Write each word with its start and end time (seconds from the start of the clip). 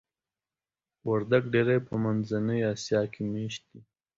وردګ 1.09 1.43
ډیری 1.53 1.77
په 1.87 1.95
منځني 2.03 2.59
افغانستان 2.73 3.05
کې 3.13 3.21
میشت 3.31 3.63
دي. 3.71 3.81